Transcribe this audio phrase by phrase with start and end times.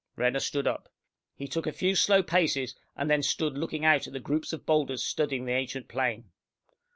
[0.15, 0.89] Renner stood up.
[1.35, 4.65] He took a few slow paces, and then stood looking out at the groups of
[4.65, 6.31] boulders studding the ancient plain.